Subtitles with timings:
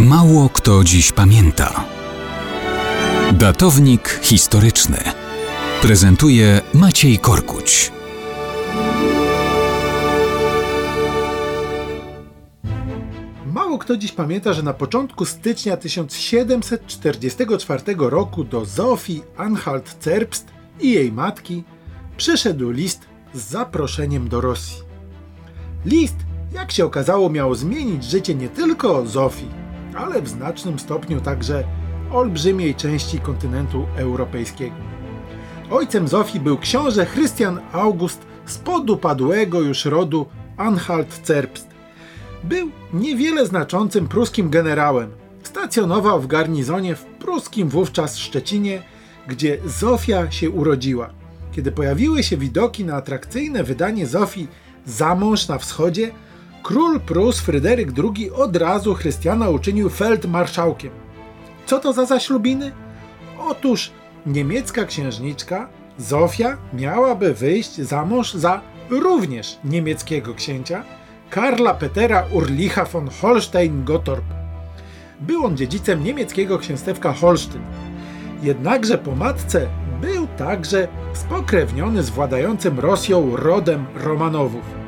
[0.00, 1.84] Mało kto dziś pamięta.
[3.32, 4.98] Datownik historyczny
[5.82, 7.92] prezentuje Maciej Korkuć.
[13.46, 20.44] Mało kto dziś pamięta, że na początku stycznia 1744 roku do Zofii Anhalt-Zerbst
[20.80, 21.64] i jej matki
[22.16, 23.00] przyszedł list
[23.34, 24.82] z zaproszeniem do Rosji.
[25.84, 26.16] List,
[26.52, 29.63] jak się okazało, miał zmienić życie nie tylko Zofii,
[29.96, 31.64] ale w znacznym stopniu także
[32.12, 34.76] olbrzymiej części kontynentu europejskiego.
[35.70, 41.66] Ojcem Zofii był książę Chrystian August z podupadłego już rodu Anhalt-Zerbst.
[42.44, 45.10] Był niewiele znaczącym pruskim generałem.
[45.42, 48.82] Stacjonował w garnizonie w pruskim wówczas Szczecinie,
[49.28, 51.10] gdzie Zofia się urodziła.
[51.52, 54.48] Kiedy pojawiły się widoki na atrakcyjne wydanie Zofii
[54.86, 56.10] Zamąż na wschodzie,
[56.64, 60.90] król Prus Fryderyk II od razu Chrystiana uczynił feldmarszałkiem.
[61.66, 62.72] Co to za zaślubiny?
[63.38, 63.90] Otóż
[64.26, 70.84] niemiecka księżniczka Zofia miałaby wyjść za mąż za również niemieckiego księcia
[71.30, 74.24] Karla Petera Urlicha von Holstein-Gottorp.
[75.20, 77.62] Był on dziedzicem niemieckiego księstewka Holsztyn.
[78.42, 79.66] Jednakże po matce
[80.00, 84.83] był także spokrewniony z władającym Rosją rodem Romanowów.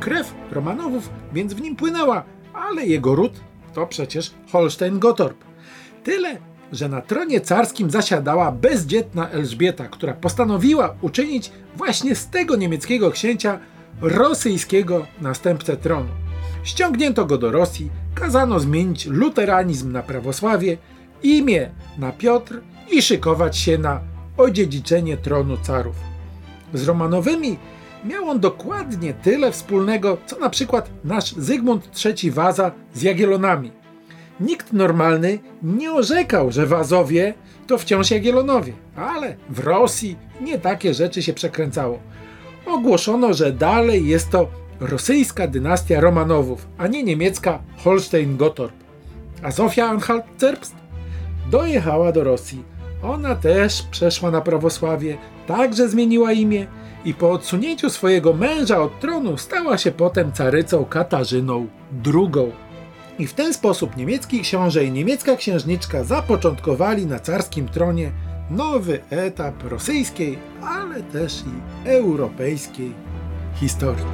[0.00, 2.22] Krew Romanowów więc w nim płynęła,
[2.54, 3.40] ale jego ród
[3.74, 5.34] to przecież Holstein-Gottorp.
[6.04, 6.38] Tyle,
[6.72, 13.58] że na tronie carskim zasiadała bezdzietna Elżbieta, która postanowiła uczynić właśnie z tego niemieckiego księcia
[14.00, 16.08] rosyjskiego następcę tronu.
[16.64, 20.76] Ściągnięto go do Rosji, kazano zmienić luteranizm na prawosławie,
[21.22, 24.00] imię na Piotr i szykować się na
[24.36, 25.96] odziedziczenie tronu carów.
[26.74, 27.58] Z Romanowymi
[28.04, 33.72] miał on dokładnie tyle wspólnego, co na przykład nasz Zygmunt III Waza z Jagiellonami.
[34.40, 37.34] Nikt normalny nie orzekał, że Wazowie
[37.66, 41.98] to wciąż Jagiellonowie, ale w Rosji nie takie rzeczy się przekręcało.
[42.66, 44.48] Ogłoszono, że dalej jest to
[44.80, 48.72] rosyjska dynastia Romanowów, a nie niemiecka Holstein-Gottorp.
[49.42, 50.74] A Zofia Anhalt-Zerbst
[51.50, 52.64] dojechała do Rosji.
[53.02, 56.66] Ona też przeszła na prawosławie, także zmieniła imię
[57.04, 61.66] i po odsunięciu swojego męża od tronu stała się potem carycą Katarzyną
[62.06, 62.52] II.
[63.18, 68.12] I w ten sposób niemiecki książę i niemiecka księżniczka zapoczątkowali na carskim tronie
[68.50, 72.92] nowy etap rosyjskiej, ale też i europejskiej
[73.54, 74.04] historii.